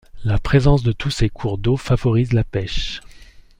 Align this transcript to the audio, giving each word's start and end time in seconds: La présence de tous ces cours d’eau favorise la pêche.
La 0.23 0.39
présence 0.39 0.81
de 0.81 0.93
tous 0.93 1.11
ces 1.11 1.29
cours 1.29 1.59
d’eau 1.59 1.77
favorise 1.77 2.33
la 2.33 2.43
pêche. 2.43 3.01